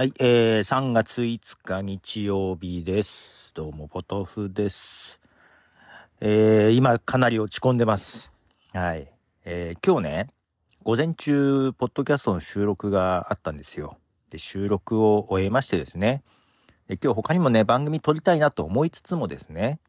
[0.00, 3.52] はい、えー、3月5日日曜日です。
[3.52, 5.20] どうも、ポトフです。
[6.22, 8.32] えー、今かなり落ち込んでます。
[8.72, 9.12] はい。
[9.44, 10.28] えー、今日ね、
[10.84, 13.98] 午前中、ポッドキャストの収録があったんですよ。
[14.30, 16.22] で、収録を終えましてですね。
[16.88, 19.80] で、今日他にもね、番組撮りたいなと思いつつもですね、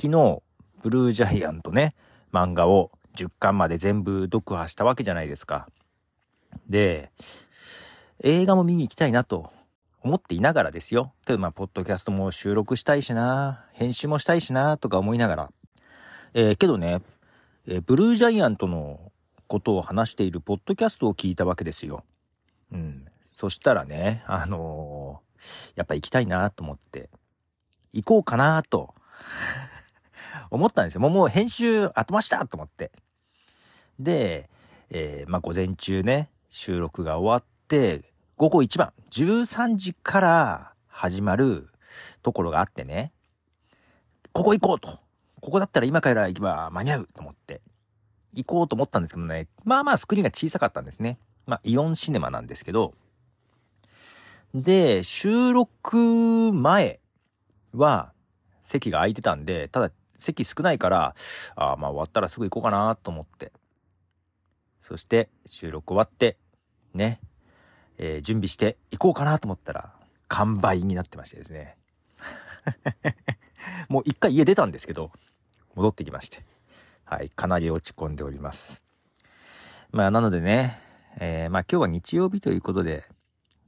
[0.00, 0.42] 昨日、
[0.82, 1.92] ブルージャイアントね、
[2.32, 5.68] 漫画を10巻まで全部読破したわけじゃないですか。
[6.70, 7.10] で、
[8.24, 9.50] 映画も見に行きたいなと
[10.00, 11.12] 思っていながらですよ。
[11.26, 15.52] けどま、ポッドキャストも収録したいしな、編集もしたいしな、とか思いながら。
[16.34, 17.02] えーけどね、
[17.66, 19.10] えーブルージャイアントの
[19.48, 22.04] ことを話しているポッドキャストを聞いたわけですよ。
[22.72, 23.06] うん。
[23.24, 27.10] そしたらね、あのーやっぱ行きたいなと思って、
[27.92, 28.94] 行こうかなと
[30.48, 31.00] 思ったんですよ。
[31.00, 32.92] もうもう編集頭したと思って。
[33.98, 34.48] で、
[34.90, 38.11] えまあ午前中ね、収録が終わって、
[38.42, 41.68] 午後一番、13時から始まる
[42.24, 43.12] ところがあってね、
[44.32, 44.98] ここ行こうと。
[45.40, 47.60] ここだったら今から行けば間に合うと思って、
[48.34, 51.20] 行こうと思ったんですけどね、まあまあスクリーンが小さかったんですね。
[51.46, 52.94] まあイオンシネマなんですけど、
[54.52, 56.98] で、収録前
[57.74, 58.12] は
[58.60, 61.14] 席が空いてたんで、ただ席少ないから、
[61.54, 63.52] あまあ終わったらすぐ行こうかなと思って。
[64.80, 66.38] そして収録終わって、
[66.92, 67.20] ね、
[67.98, 69.92] えー準備して行こうかなと思ったら、
[70.28, 71.76] 完売になってましてですね。
[73.88, 75.10] もう一回家出たんですけど、
[75.74, 76.44] 戻ってきまして。
[77.04, 78.82] はい、かなり落ち込んでおります。
[79.90, 80.80] まあ、なのでね、
[81.18, 83.04] えーまあ今日は日曜日ということで、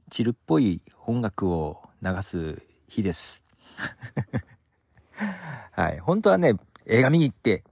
[0.09, 3.43] チルっぽい音楽を流す日です。
[5.71, 7.63] はい、本当はね、映画見に行って、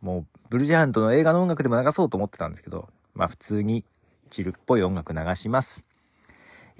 [0.00, 3.84] もう、ブルージャイアントの映画の音楽でも流そうと思ってたんですけど、まあ普通に
[4.30, 5.86] チルっぽい音楽流します。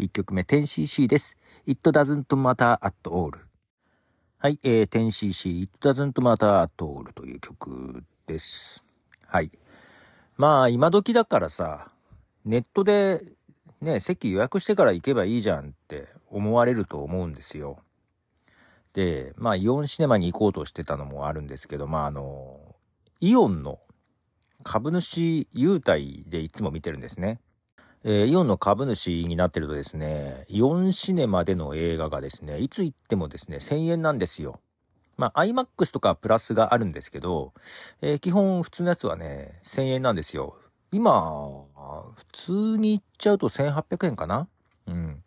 [0.03, 1.36] 1曲目 10cc です。
[1.64, 3.33] It doesn't matter at all。
[4.39, 8.85] はい、えー、10cc It doesn't matter at all という曲です。
[9.27, 9.52] はい。
[10.36, 11.92] まあ今時だからさ、
[12.45, 13.23] ネットで
[13.80, 17.79] ね、席予約してから行けばいいじゃんって思われると思うんですよ。
[18.95, 22.58] で、まあイオンシネマに行こうとしてたのもあるんですけど、まああの、
[23.20, 23.79] イオンの
[24.64, 27.41] 株主優待でいつも見てるんですね。
[28.05, 34.61] えーイオンの株主になってるとですね、イオンシネマでの映画がですね、いつ行ってもですね、1000円なんですよ。
[35.17, 37.52] まあ、IMAX とかプラスがあるんですけど、
[38.01, 40.57] えー基本普通のやつはね、1000円なんですよ。
[40.91, 41.30] 今、
[42.17, 44.48] 普通に行っちゃうと1800円かな？
[44.89, 45.23] うん。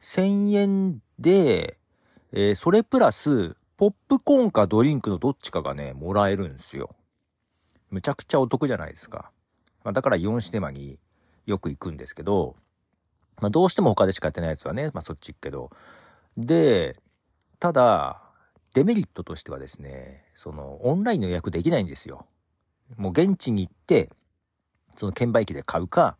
[0.00, 1.78] 1000円で、
[2.32, 6.96] えーそれプラス、ポップコーンかドリンクのどっちかがね、もらえるんですよ。
[7.90, 9.30] むちゃくちゃお得じゃないですか。
[9.84, 10.98] まあ、だからイオンシネマに
[11.46, 12.56] よく行くんですけど、
[13.40, 15.70] まあ、どうしても他でしかやってないやつはね、まあ、そっち行くけど。
[16.36, 16.96] で、
[17.58, 18.22] ただ、
[18.74, 22.26] デメリットとしてはですね、その、オンラインの予約できないんですよ。
[22.96, 24.10] もう現地に行って、
[24.96, 26.16] その券売機で買うか、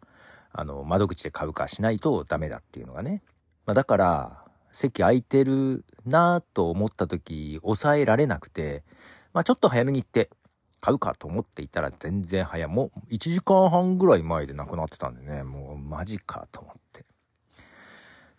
[0.53, 3.23] あの、窓口で買うかしないとダメだっていうのがね。
[3.67, 8.85] まあ、だから、席空いてるなぁと思った時、抑えられなくて、
[9.33, 10.31] まあ、ちょっと早めに行って、
[10.81, 12.69] 買うかと思っていたら全然早。
[12.69, 17.05] もう1時間半ぐらい前でなくなってたんでね、もうマジかと思って。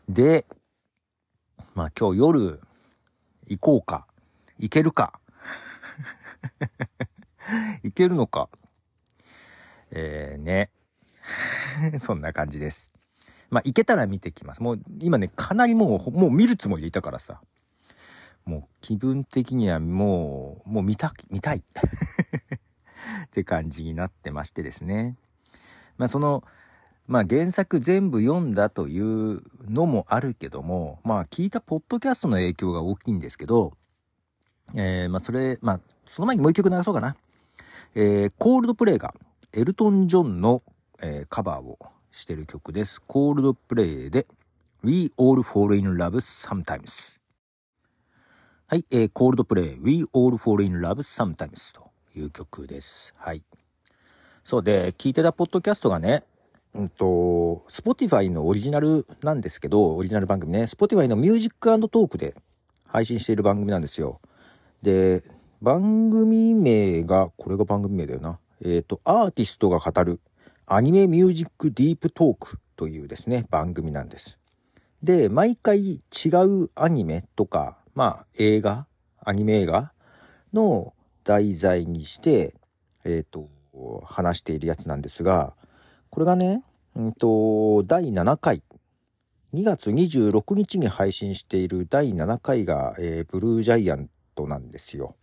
[0.10, 0.46] で、
[1.74, 2.62] まあ今日夜
[3.48, 4.08] 行こうか。
[4.60, 5.20] 行けるか。
[7.84, 8.50] 行けるのか。
[9.92, 10.70] えー、ね。
[12.00, 12.92] そんな感じです。
[13.50, 14.62] まあ行けたら見てきます。
[14.62, 17.42] もう今ね、かなりもう、もう見るつもりでいたからさ。
[18.48, 21.58] もう気分的にはもう、もう見た、見たい。
[23.28, 25.18] って感じになってましてですね。
[25.98, 26.44] まあその、
[27.08, 33.74] まあ原作全部読んだというのもあるけども、まあ聞いたポッドキャストの影響が大きいんですけど、
[34.74, 37.18] えー、まあそれ、まあその前にもう一曲流そうかな。
[37.96, 39.14] えー、コールドプレイが
[39.52, 40.64] エルトン・ジョンの、
[41.02, 41.78] えーカバーを
[42.12, 43.02] してる曲です。
[43.02, 44.26] コールドプレイで
[44.84, 47.18] We All Fall in Love Sometimes。
[48.70, 53.14] はい、えー、コールドプレイ We All Fall in Love Sometimes という曲です。
[53.16, 53.42] はい。
[54.44, 56.26] そうで、聞いてたポッドキャストがね、
[56.76, 62.36] うんと、Spotify のオリジナルなんですけど、オリジナル番組ね、Spotify のミュージックトークで
[62.86, 64.20] 配信している番組なんですよ。
[64.82, 65.24] で、
[65.62, 68.38] 番組名が、これが番組名だよな。
[68.66, 70.20] えっ、と、アーティストが語る
[70.66, 74.38] アニメミュージックディープトークというですね、番組なんです。
[75.02, 76.02] で、毎回違
[76.46, 78.86] うアニメとか、まあ映画、
[79.26, 79.92] アニメ映画
[80.54, 82.54] の題材にして、
[83.04, 83.50] えっ、と、
[84.06, 85.56] 話しているやつなんですが、
[86.12, 86.64] これがね、
[86.96, 88.62] うんと、第7回
[89.56, 95.16] 2月26日に配信している第7回が、えー、 BLUE GIANT なんですよ。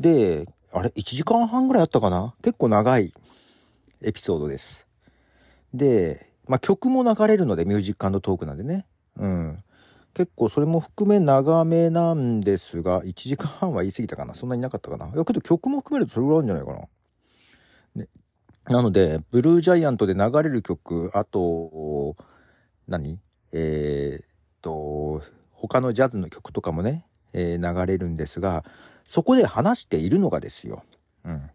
[0.00, 2.34] で、あれ、1時間半ぐらいあったかな？
[2.42, 3.12] 結構長い
[4.02, 4.88] エピソードです。
[5.72, 8.86] で、まあ、曲も流れるので、ミュージックトークなんでね。
[9.14, 9.62] うん。
[10.14, 16.88] 結構それも含め長めなんですが、1時間半は言い過ぎたかなそんなになかったかないやけど曲も含めるとそれぐらいあるんじゃないかな。
[18.02, 18.08] ね、
[18.66, 22.16] なので、ブルージャイアントで流れる曲、あと、
[22.88, 23.18] 何？
[23.52, 24.26] えー、っ
[24.62, 25.22] と、
[25.52, 28.64] 他のジャズの曲とかもね、えー、流れるんですが、
[29.04, 30.84] そこで話しているのがですよ。
[31.24, 31.50] うん。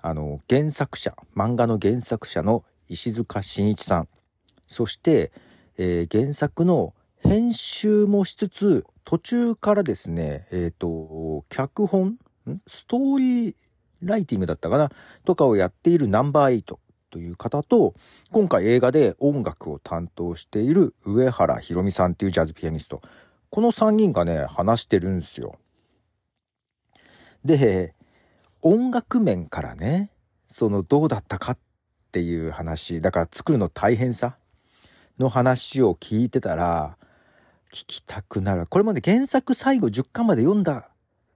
[0.00, 4.08] あの、原作者、漫画の原作者の石塚真一さん。
[4.66, 5.32] そして、
[5.76, 6.94] えー、原作の
[7.28, 12.16] 編集もしつつ、途中からですね、えっ、ー、と、脚本
[12.66, 13.54] ストーリー
[14.00, 14.90] ライティングだったかな？
[15.26, 16.80] とかをやっているナンバーエイト
[17.10, 17.92] という方と、
[18.30, 23.02] 今回映画で音楽を担当している上原ひろみさんっていうジャズピアニスト。
[23.50, 25.58] この3人がね、話してるんですよ。
[27.44, 27.94] で、
[28.62, 30.12] 音楽面からね、
[30.46, 31.58] そのどうだったかっ
[32.10, 34.38] ていう話、だから作るの大変さ
[35.18, 36.97] の話を聞いてたら、
[37.72, 38.66] 聞きたくなる。
[38.66, 40.90] これまで原作最後10巻まで読んだ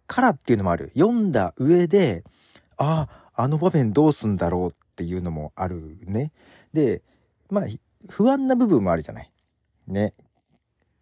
[0.06, 0.90] からっていうのもある。
[0.94, 2.24] 読んだ上で、
[2.76, 6.32] ああ、あの場面どうすんだろうっていうのもあるね。
[6.72, 7.02] で、
[7.50, 7.64] まあ、
[8.08, 9.30] 不安な部分もあるじゃない。
[9.86, 10.14] ね。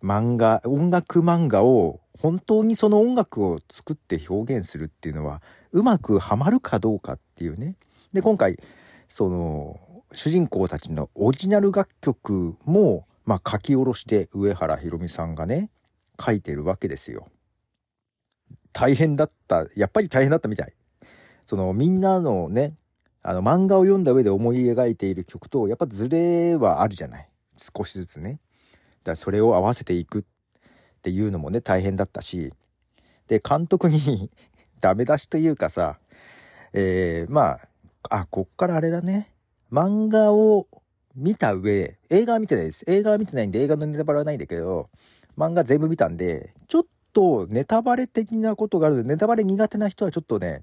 [0.03, 5.43] 漫画、音楽漫画を本当にその音楽を作って表現するっていうのは
[5.73, 7.77] うまくはまるかどうかっていうね。
[8.13, 8.59] で、今回、
[9.09, 9.81] その、
[10.13, 15.71] 主人公たちのオリジナル楽曲も、まあ書き下ろして上原ひろみさんがね、
[16.21, 17.29] 書いてるわけですよ。
[18.73, 20.75] 大変だった、やっぱり大変だったみたい。
[21.47, 22.75] そのみんなのね、
[23.23, 27.29] あの漫画を読んだ上で思い描いている曲と、やっぱズレはあるじゃない。
[27.57, 28.33] 少しずつね。
[28.33, 28.41] だか
[29.13, 30.23] らそれを合わせていくっ
[31.03, 32.53] ていうのもね、大変だったし。
[33.29, 34.31] で、監督に
[34.81, 35.99] ダメ出しというかさ、
[36.73, 37.59] えー、ま
[38.09, 39.33] あ、あ、こっからあれだね。
[39.71, 40.67] 漫画を
[41.15, 42.85] 見た上で、映画は見てないです。
[42.87, 44.89] 映画は見てないんで映画のネタバレはないんだけど、
[45.37, 50.63] 漫画全部見たんで、ちょっとネタバレ的なことがあるので、ネタバレ苦手な人はちょっとね、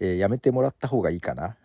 [0.00, 1.56] えー、やめてもらった方がいいかな。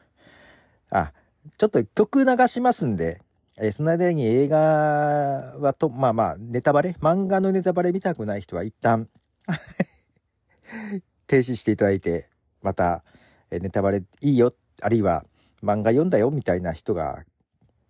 [0.90, 1.12] あ、
[1.58, 3.20] ちょっと曲流しますんで、
[3.56, 6.96] えー、その間に映画はと、まあまあ、ネタバレ？
[7.00, 9.08] 漫画のネタバレ見たくない人は一旦
[11.26, 12.30] 停止していただいて、
[12.62, 13.04] また、
[13.50, 15.24] えネタバレいいよ、あるいは
[15.62, 17.24] 漫画読んだよみたいな人が、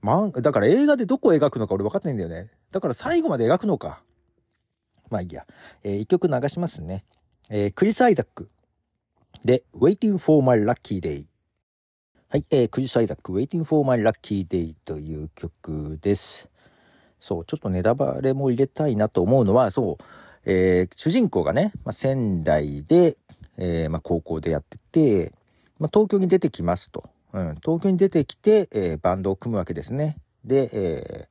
[0.00, 2.50] ま、だから映画でどこを描くのか俺分かってないんだよね。
[2.70, 4.02] だから最後まで描くのか。
[5.10, 5.46] まあいいや。
[5.82, 7.04] えー、一曲流しますね。
[7.50, 8.50] えー、クリス・アイザック
[9.44, 11.26] で Waiting for My Lucky Day。
[12.28, 16.48] はい、えー、クリス・アイザック Waiting for My Lucky Day という曲です。
[17.20, 20.04] そう、ちょっとネタバレも入れたいなと思うのは、そう、
[20.44, 23.16] えー、主人公がね、まあ、仙台で、
[23.56, 25.32] えー、まあ、高校でやってて、
[25.78, 27.10] まあ、東京に出てきますと。
[27.32, 30.16] うん、東京に出てきて、えー、バンドを組むわけですね。
[30.44, 31.26] で、えー、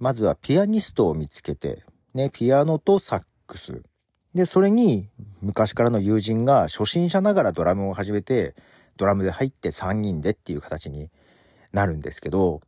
[0.00, 1.84] まずはピアニストを見つけて、
[2.14, 3.82] ね、ピアノとサックス。
[4.34, 5.08] で、それに
[5.40, 8.54] 昔からの友人が初心者ながらドラムを始めて、
[8.96, 11.10] ドラムで入って3人でっていう形に
[11.72, 12.60] なるんですけど、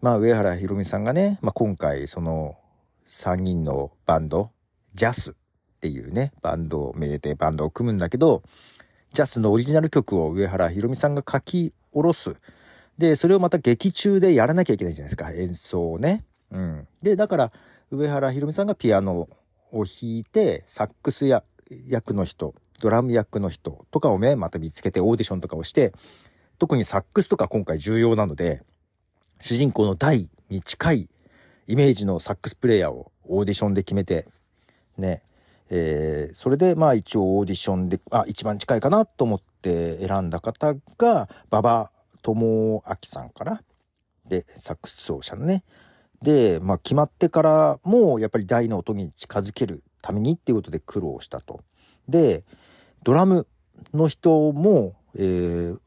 [0.00, 2.56] まあ上原ひろみさんがね、まあ今回その
[3.08, 4.50] 3人のバンド、
[4.94, 5.34] ジャスっ
[5.80, 8.42] ていうね、バンド名でてバンドを組むんだけど、
[9.12, 12.34] ジャスのオリジナル曲を上原ひろみさんが書き下ろす。
[12.98, 16.24] で、それをまた劇中でやらなきゃいけないじゃないですか、演奏をね。
[16.50, 16.86] うん。
[17.02, 17.52] で、だから、
[17.90, 19.28] 上原ひろみさんがピアノ
[19.70, 21.42] を弾いて、サックスや
[21.86, 25.92] 役の人、ドラム役の人とかをね、また見つけてオーディションとかをして、
[26.58, 28.62] 特にサックスとか今回重要なので、
[29.40, 31.08] 主人公の大に近い
[31.66, 34.26] イメージのサックスプレイヤーをオーディションで決めて、
[34.96, 35.22] ね、
[35.74, 43.62] えー、それでまあ一応オーディションで、あ、一番近いかなと思って選んだ方が、馬場智明さんかな。
[44.28, 45.64] で、サックス奏者のね。
[46.20, 51.60] で、まあ決まってからもやっぱり大の音に近づけるためにっていうことで苦労したと。
[52.06, 52.44] で、
[53.02, 53.46] ドラム
[53.94, 55.78] の人も、えー、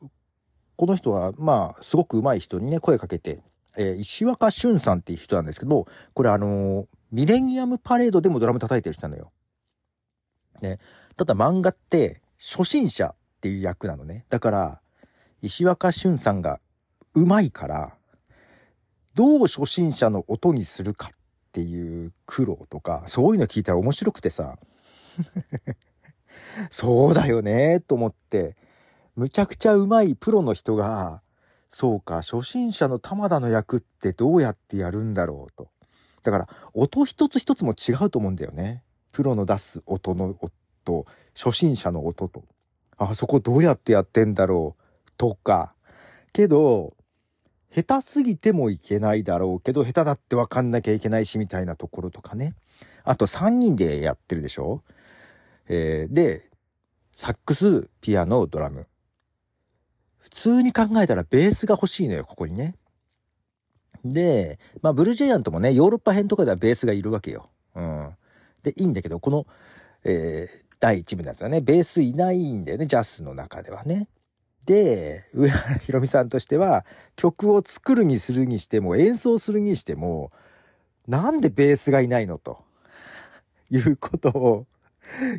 [0.78, 3.44] この人はまあすごく上手い人にね声かけて、
[3.78, 9.32] えー、石若俊さんっていう人なんですけど、これあのー、ミレニアムパレードでもドラム叩いてる人なのよ。
[10.62, 10.80] ね。
[11.18, 14.26] ただ漫画って初心者っていう役なのね。
[14.30, 14.82] だから、
[15.42, 16.60] 石若俊さんが
[17.14, 17.96] 上手いから、
[19.14, 21.10] どう初心者の音にするかっ
[21.54, 24.58] ていう苦労とか、そういうの聞いたら面白くてさ、
[26.70, 28.58] そうだよねと思って、
[29.16, 31.22] むちゃくちゃ上手いプロの人が、
[31.70, 35.70] そうか、初心者の玉田の役ってどうやってやるんだろうと。
[36.24, 38.84] だから、音一つ一つも違うと思うんだよね。
[39.16, 42.44] プロの出す音の音、初心者の音と。
[42.98, 45.74] あそこどうやってやってんだろうとか。
[46.34, 46.98] けど、
[47.74, 52.56] 下手すぎてもいけないだろうけど、下手だってわかんなきゃいけないしみたいなところとかね。
[53.06, 54.84] あと3人でやってるでしょ？
[55.70, 56.50] えー、で、
[57.14, 58.86] サックス、ピアノ、ドラム。
[60.18, 62.76] 普通に考えたらベースが欲しいのよ、ここにね。
[64.04, 67.50] で、まあ、ブルージャイアントもね、ヨーロッパ編とかではベースがいるわけよ。
[67.76, 68.10] うん。
[68.66, 69.46] で、いいんだけど、この、
[70.04, 74.08] えー、第1部のやつはね、ベースいないんだよね、ジャスの中ではね。
[74.66, 80.32] で、上原ひろみさんとしては、曲を作るにするにしても、演奏するにしても、
[81.08, 82.64] なんでベースがいないのと、
[83.70, 84.66] いうことを、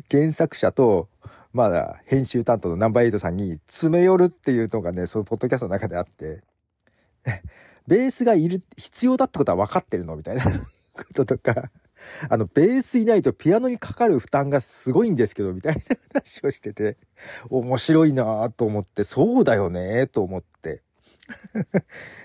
[0.09, 1.09] 原作者と、
[1.53, 6.41] まあ、編集担当のナンバーエイトさんに詰め寄るっていうのがね、そのポッドキャストの中であって、
[7.87, 11.69] ベースがいる、必要だってことは分かってるのみたいなこととか、
[12.29, 15.81] あの、ベースいないとピアノにかかる負担がすごいんですけど、みたいな
[16.13, 16.97] 話をしてて、
[17.49, 20.81] 面白いなと思って、そうだよねと思って。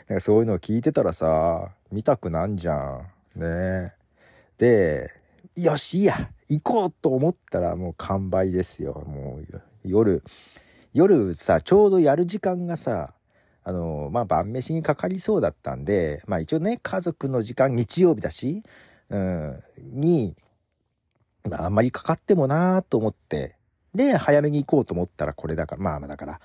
[0.08, 3.06] なんかそういうのを聞いてたらさ、見たくなんじゃん。
[3.34, 3.94] ね
[4.58, 5.10] で、
[5.56, 9.04] よし、いいや、行こうと思ったらもう完売ですよ。
[9.06, 10.22] もう夜、
[10.94, 13.14] 夜さ、ちょうどやる時間がさ、
[13.64, 18.62] あの、まあ、晩飯にかかりそうだったんで、まあ一応ね、家族の時間、日曜日だし、
[19.12, 19.62] うん、
[20.00, 20.36] に、
[21.44, 23.56] まあ、あんまりかかってもなーと思って、
[23.94, 26.40] で、早めに行こうと思ったらこれだから、まあまあだから、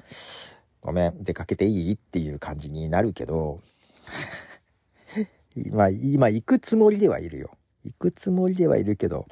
[0.81, 1.93] ごめん、出かけていい？
[1.93, 3.62] っていう感じになるけど、
[5.55, 7.51] 今、今行くつもりではいるよ。
[7.86, 9.25] 行くつもりではいるけど、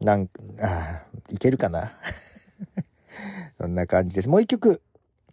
[0.00, 1.92] なんか、あいけるかな？
[3.58, 4.28] そんな感じです。
[4.28, 4.82] もう一曲、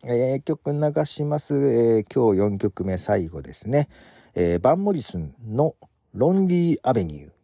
[0.03, 1.56] えー、曲流します。
[1.56, 3.89] えー、今日4曲目最後ですね。
[4.36, 5.75] えー、バンモリスンの
[6.13, 7.38] ロンリーアベニュー。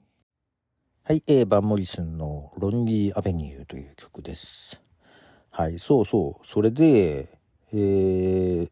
[1.08, 4.82] はい、えー、バンモリスンのロンリーアベニューという曲です。
[5.52, 6.48] はい、そうそう。
[6.48, 7.30] それで、
[7.72, 8.70] えー、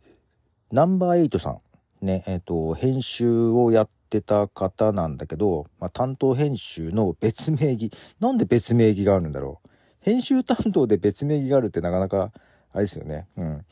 [0.71, 1.59] ナンバーエイトさん、
[2.03, 9.69] ね、えっ、ー、と、編集をやってた方なんだけど、まあ、担当編集の別名義、なんで別名義があるんだろう。
[9.99, 12.31] 編集担当で別名義があるってなかなか、
[12.71, 13.27] あれですよね。
[13.37, 13.65] うん。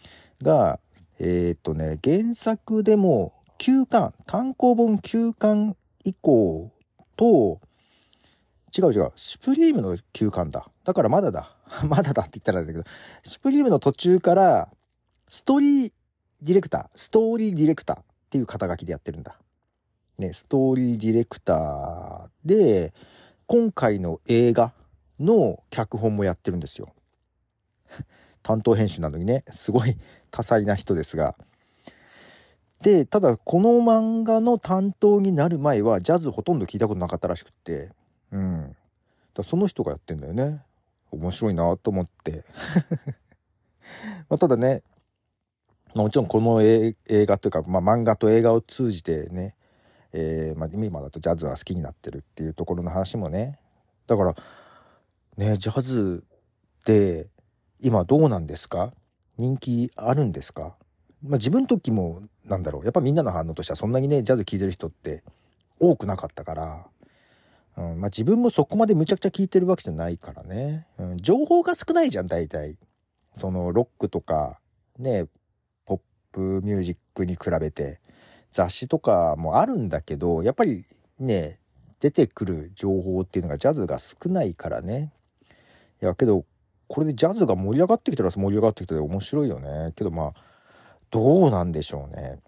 [0.44, 0.80] が、
[1.18, 6.72] えっ、とね、原作でも9巻、単行本9巻以降
[7.16, 7.60] と、
[8.78, 9.12] 違う違う。
[9.16, 10.70] シュプリームの休館だ。
[10.84, 11.56] だからまだだ。
[11.88, 12.86] まだだって言ったらあれだけど、
[13.24, 14.70] シュプリームの途中から、
[15.30, 15.92] ストーリー
[16.42, 19.38] ディレクター、ストーリーディレクターっていう肩書きでやってるんだ。
[20.18, 22.94] ね、ストーリーディレクターで、
[23.48, 24.74] 今回の映画
[25.20, 26.94] の脚本もやってるんですよ。
[28.44, 29.98] 担当編集なのにね、すごい
[30.32, 31.36] 多彩な人ですが、
[32.82, 37.90] で、ただこの漫画の担当になる前はジャズほとんど聞いたことなかったらしくって、
[38.32, 38.76] うん。
[39.34, 40.62] だその人がやってんだよね。
[41.12, 42.46] 面白いなと思って
[44.30, 44.84] まただね、
[45.94, 49.56] もちろんこの映画というか、まあ、漫画と映画を通じてね、
[50.14, 53.60] えー、まあ、今だとジャズが好きになってるっていうところの話もね。
[54.08, 54.36] だから、
[55.38, 56.24] ね、ジャズ
[56.80, 57.28] って
[57.82, 58.94] 今どうなんですか？
[59.38, 60.78] 人気あるんですか？
[61.22, 65.24] まあ、自分の時もなんだろうやっぱみんなの反応としてはそんなにねジャズ聴いてる人って
[65.80, 66.88] 多くなかったから、
[67.82, 72.78] うんまあ、自分もそこまでむちゃくちゃ聴いてるわけじゃないからね、うん、情報が少ないじゃん大体。
[73.38, 74.60] そのロックとか
[75.00, 75.26] ね
[75.86, 76.00] ポッ
[76.32, 78.00] プミュージックに比べて。
[78.52, 80.86] 雑誌とかもあるんだけどやっぱり
[81.20, 81.60] ね
[82.00, 85.14] 出てくる情報っていうのがジャズが少ないからね。
[86.02, 86.46] いやけど
[86.88, 89.94] これでジャズが盛り上がってきたら盛り上がってきて面白いよね。
[89.96, 90.42] けどまあ
[91.10, 92.40] どうなんでしょうね。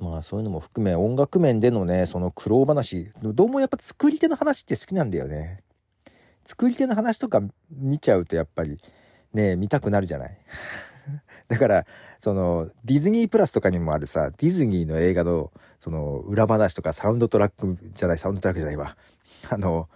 [0.00, 5.62] まあそういうのも含め音楽面でのね、その苦労話、どうもやっぱ作り手の話って好きなんだよね。
[6.44, 8.80] 作り手の話とか見ちゃうとやっぱり
[9.32, 10.38] ね、見たくなるじゃない。
[11.48, 11.86] だから、
[12.18, 18.96] その、ディズニープラスとかにもあるさ、ディズニーの映画の、その、裏話とかサウンドトラックじゃない、サウンドトラックじゃないわ。
[19.50, 19.88] あの、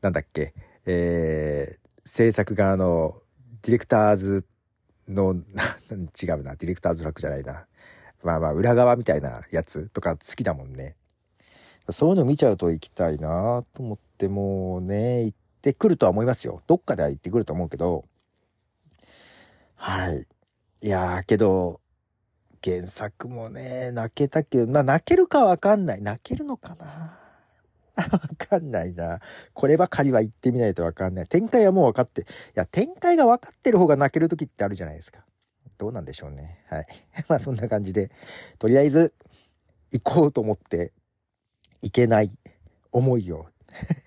[0.00, 0.54] なんだっけ、
[0.86, 3.20] えー、制作側の
[3.62, 4.46] ディレクターズ
[5.08, 5.34] の、
[6.20, 7.66] 違うな、ディレクターズラックじゃないな。
[8.26, 10.96] まあまあ、裏側みたいなやつとか好きだもんね。
[11.90, 16.60] そういうの見ちゃうと行きたいなと思ってもうね、行ってくるとは思いますよ。
[16.66, 18.04] どっかでは行ってくると思うけど。
[19.76, 20.26] はい。
[20.82, 21.80] いやー、けど、
[22.64, 26.02] 原作もね、泣けたけど、まあ泣けるかわかんない。
[26.02, 27.20] 泣けるのかな？
[28.10, 29.20] わかんないな。
[29.54, 31.26] こればかりは言ってみないとわかんない。
[31.28, 32.22] 展開はもう分かって。
[32.22, 35.25] いや、展開が分かってる方が泣ける時ってあるじゃないですか。
[35.78, 36.64] どうなんでしょうね。
[36.68, 36.86] はい。
[37.28, 38.10] まあそんな感じで、
[38.58, 39.14] とりあえず
[39.92, 40.92] 行こうと思って
[41.82, 42.30] 行けない
[42.92, 43.46] 思いを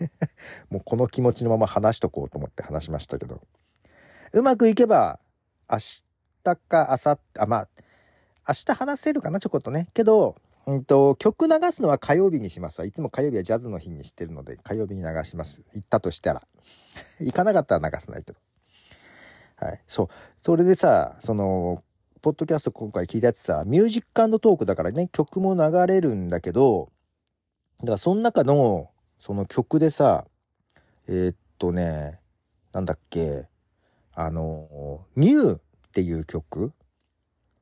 [0.69, 3.41] もうこの気持ちのまま話しとこうと思って話しましたけど、
[4.33, 5.19] うまくいけば
[5.69, 6.03] 明日
[6.55, 7.69] か明後日、あ、まあ、
[8.47, 9.87] 明日話せるかな、ちょこっとね。
[9.93, 10.35] けど、
[10.65, 12.85] うんと、曲流すのは火曜日にしますわ。
[12.85, 15.61] いつも火曜日はジャズの日にしてるので、火曜日に流します。
[15.73, 16.43] 行ったとしたら。
[17.21, 18.39] 行かなかったら流さないけど。
[19.59, 19.81] はい。
[19.87, 20.07] そう。
[20.41, 21.83] それでさ、その、
[22.21, 26.91] ポッドキャスト今回聞いたやつさ、ミュージックトークだからね、曲も流れるんだけど、
[27.79, 28.89] だからその中の、
[29.19, 30.25] その曲でさ、
[31.07, 32.19] えー、っとね、
[32.73, 33.47] なんだっけ、
[34.13, 35.61] あの、ニューっ
[35.91, 36.73] ていう曲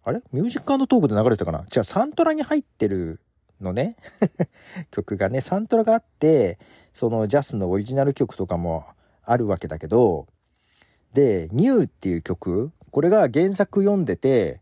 [0.04, 0.22] あれ？
[0.32, 1.66] ミュージックトークで流れてたかな？
[1.70, 3.20] じゃあサントラに入ってる
[3.62, 3.96] のね
[4.92, 6.60] 曲がね、サントラがあって、
[6.94, 8.86] その JASS のオリジナル曲とかも
[9.24, 10.28] あるわけだけど、
[11.14, 14.62] で、ニューっていう曲、これが原作読んでて、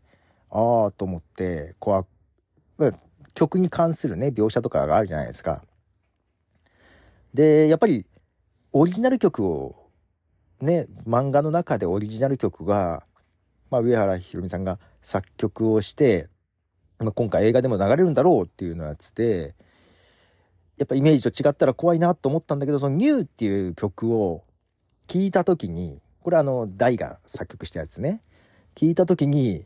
[0.50, 2.06] ああと思って、こ
[2.78, 2.94] う、
[3.34, 5.62] 曲に関するね、描写とかがあるじゃないですか。
[7.34, 8.06] で、やっぱり、
[8.72, 9.90] オリジナル曲を、
[10.60, 13.04] ね、漫画の中でオリジナル曲が、
[13.70, 16.28] まあ、上原ひろみさんが作曲をして、
[16.98, 19.54] まあ、今回映画でも流れるんだろうっていうのやつで、
[20.78, 24.44] やっぱイメージと違ったら怖いなと思ったんだけど、そのニューっていう曲を
[25.06, 28.20] 聞いた時に、これあの、大が作曲したやつね。
[28.74, 29.64] 聞いた時に、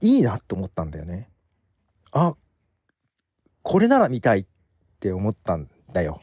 [0.00, 1.28] いいなと思ったんだよね。
[2.12, 2.34] あ、
[3.60, 4.46] これなら見たいっ
[5.00, 6.22] て思ったんだよ。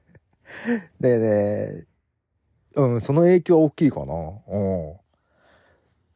[1.00, 1.86] でね、
[2.74, 4.12] うん、その影響は大きいかな。
[4.48, 4.96] うん。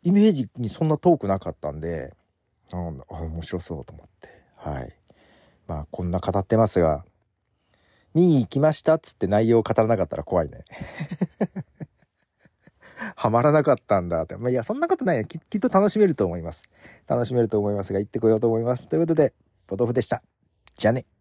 [0.03, 2.13] イメージにそんな遠くなかったんで、
[2.71, 4.29] あ面白そうと思って。
[4.57, 4.95] はい。
[5.67, 7.07] まあ、こんな語ってますが、
[8.13, 10.65] 見に行きましたっつって内容を語らなかったら怖いね。
[13.17, 14.37] はまらなかったんだって。
[14.37, 15.39] まあ、いや、そんなことないよき。
[15.39, 16.65] きっと楽しめると思います。
[17.07, 18.89] 楽しめると思いますが、行ってこようと思います。
[18.89, 19.33] ということで、
[19.67, 20.23] ポトフでした。
[20.77, 21.18] じゃあね。